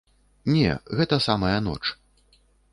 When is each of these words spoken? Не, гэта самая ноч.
Не, 0.53 0.71
гэта 1.01 1.21
самая 1.27 1.53
ноч. 1.69 1.83